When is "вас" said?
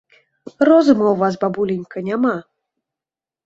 1.21-1.33